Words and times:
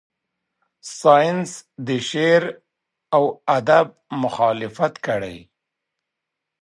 ساینس 0.99 1.49
د 1.87 1.89
شعر 2.09 2.43
و 3.21 3.25
ادب 3.57 3.87
مخالفت 4.23 4.93
کړی. 5.07 5.37